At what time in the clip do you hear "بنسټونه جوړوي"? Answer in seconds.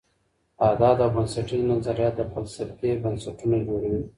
3.03-4.01